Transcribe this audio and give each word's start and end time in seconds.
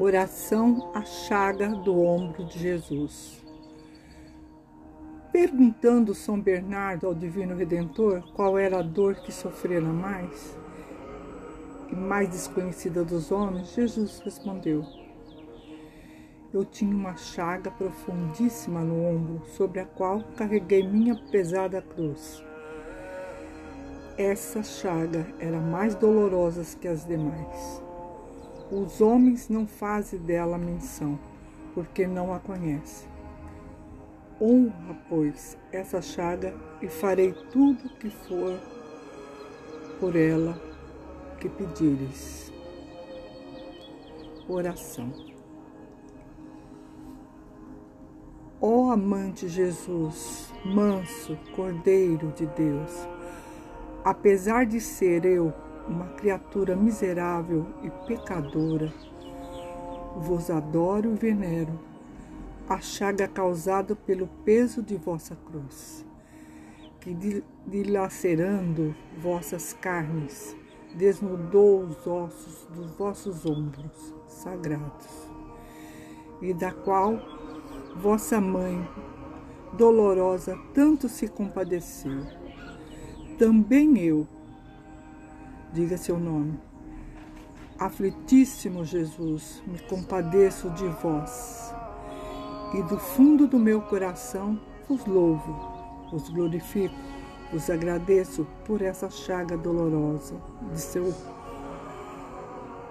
Oração 0.00 0.92
à 0.94 1.04
chaga 1.04 1.70
do 1.70 2.00
ombro 2.00 2.44
de 2.44 2.56
Jesus. 2.56 3.44
Perguntando 5.32 6.14
São 6.14 6.40
Bernardo 6.40 7.08
ao 7.08 7.12
Divino 7.12 7.56
Redentor 7.56 8.22
qual 8.32 8.56
era 8.56 8.78
a 8.78 8.82
dor 8.82 9.16
que 9.16 9.32
sofrera 9.32 9.88
mais 9.88 10.56
e 11.90 11.96
mais 11.96 12.28
desconhecida 12.28 13.02
dos 13.02 13.32
homens, 13.32 13.74
Jesus 13.74 14.20
respondeu: 14.20 14.84
Eu 16.54 16.64
tinha 16.64 16.94
uma 16.94 17.16
chaga 17.16 17.68
profundíssima 17.68 18.82
no 18.82 19.04
ombro, 19.04 19.44
sobre 19.48 19.80
a 19.80 19.84
qual 19.84 20.22
carreguei 20.36 20.86
minha 20.86 21.16
pesada 21.32 21.82
cruz. 21.82 22.40
Essa 24.16 24.62
chaga 24.62 25.26
era 25.40 25.58
mais 25.58 25.96
dolorosa 25.96 26.62
que 26.80 26.86
as 26.86 27.04
demais. 27.04 27.87
Os 28.70 29.00
homens 29.00 29.48
não 29.48 29.66
fazem 29.66 30.18
dela 30.20 30.58
menção, 30.58 31.18
porque 31.72 32.06
não 32.06 32.34
a 32.34 32.38
conhecem. 32.38 33.08
Honra, 34.38 34.94
pois, 35.08 35.56
essa 35.72 36.02
chaga 36.02 36.54
e 36.82 36.88
farei 36.88 37.32
tudo 37.50 37.86
o 37.86 37.96
que 37.96 38.10
for 38.10 38.60
por 39.98 40.14
ela 40.14 40.60
que 41.40 41.48
pedires. 41.48 42.52
Oração. 44.46 45.12
Ó 48.60 48.90
amante 48.90 49.48
Jesus, 49.48 50.52
manso 50.64 51.38
Cordeiro 51.56 52.32
de 52.32 52.44
Deus, 52.46 53.08
apesar 54.04 54.66
de 54.66 54.78
ser 54.80 55.24
eu 55.24 55.54
uma 55.88 56.06
criatura 56.08 56.76
miserável 56.76 57.66
e 57.82 57.90
pecadora, 58.06 58.92
vos 60.16 60.50
adoro 60.50 61.12
e 61.12 61.14
venero, 61.14 61.78
a 62.68 62.80
chaga 62.80 63.26
causada 63.26 63.96
pelo 63.96 64.26
peso 64.44 64.82
de 64.82 64.96
vossa 64.96 65.34
cruz, 65.34 66.04
que 67.00 67.42
dilacerando 67.66 68.94
vossas 69.16 69.72
carnes, 69.72 70.54
desnudou 70.94 71.80
os 71.80 72.06
ossos 72.06 72.66
dos 72.74 72.90
vossos 72.92 73.46
ombros 73.46 74.14
sagrados, 74.26 75.28
e 76.42 76.52
da 76.52 76.70
qual 76.70 77.18
vossa 77.96 78.40
mãe, 78.40 78.86
dolorosa, 79.72 80.58
tanto 80.74 81.08
se 81.08 81.26
compadeceu. 81.28 82.26
Também 83.38 83.98
eu, 83.98 84.26
diga 85.72 85.96
seu 85.96 86.18
nome. 86.18 86.58
Aflitíssimo 87.78 88.84
Jesus, 88.84 89.62
me 89.66 89.78
compadeço 89.78 90.68
de 90.70 90.86
vós, 90.88 91.72
e 92.74 92.82
do 92.82 92.98
fundo 92.98 93.46
do 93.46 93.58
meu 93.58 93.80
coração 93.82 94.60
vos 94.88 95.04
louvo, 95.06 96.08
vos 96.10 96.28
glorifico, 96.28 96.94
vos 97.52 97.70
agradeço 97.70 98.46
por 98.64 98.82
essa 98.82 99.08
chaga 99.08 99.56
dolorosa 99.56 100.34
de 100.72 100.80
seu, 100.80 101.14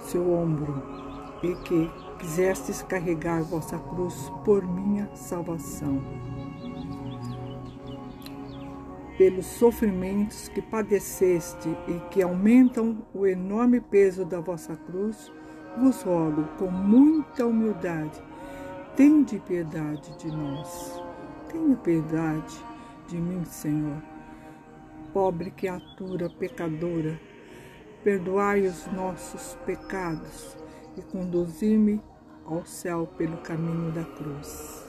seu 0.00 0.32
ombro, 0.32 0.82
e 1.42 1.54
que 1.62 1.90
quisestes 2.18 2.82
carregar 2.82 3.42
vossa 3.42 3.78
cruz 3.78 4.32
por 4.44 4.64
minha 4.66 5.08
salvação 5.14 6.02
pelos 9.16 9.46
sofrimentos 9.46 10.48
que 10.48 10.62
padeceste 10.62 11.68
e 11.86 11.98
que 12.10 12.22
aumentam 12.22 13.06
o 13.14 13.26
enorme 13.26 13.80
peso 13.80 14.24
da 14.24 14.40
vossa 14.40 14.76
cruz, 14.76 15.30
vos 15.78 16.02
rogo 16.02 16.44
com 16.58 16.70
muita 16.70 17.46
humildade, 17.46 18.22
tende 18.96 19.38
piedade 19.40 20.16
de 20.18 20.28
nós. 20.28 21.02
Tenha 21.50 21.76
piedade 21.76 22.56
de 23.08 23.16
mim, 23.16 23.44
Senhor. 23.44 24.02
Pobre 25.12 25.50
criatura 25.50 26.30
pecadora, 26.30 27.20
perdoai 28.02 28.66
os 28.66 28.86
nossos 28.92 29.56
pecados 29.66 30.56
e 30.96 31.02
conduzi-me 31.02 32.00
ao 32.44 32.64
céu 32.64 33.06
pelo 33.18 33.36
caminho 33.38 33.92
da 33.92 34.04
cruz. 34.04 34.81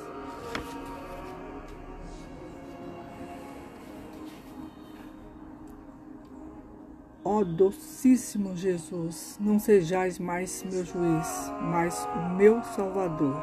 Ó 7.25 7.41
docíssimo 7.41 8.53
Jesus, 8.53 9.38
não 9.39 9.57
sejais 9.57 10.19
mais 10.19 10.61
meu 10.63 10.84
juiz, 10.84 11.51
mas 11.61 12.06
o 12.16 12.35
meu 12.35 12.61
Salvador. 12.63 13.41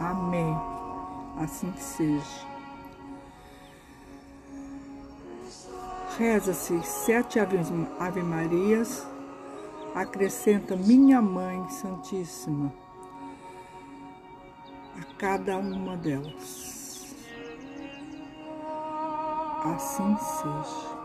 Amém. 0.00 0.56
Assim 1.38 1.70
que 1.70 1.82
seja. 1.82 2.54
Reza-se 6.18 6.82
sete 6.82 7.38
Ave 7.40 8.22
Marias, 8.22 9.06
acrescenta 9.94 10.76
minha 10.76 11.22
Mãe 11.22 11.68
Santíssima 11.70 12.72
a 15.00 15.04
cada 15.16 15.56
uma 15.58 15.96
delas. 15.96 17.14
Assim 19.64 20.16
seja. 20.18 21.03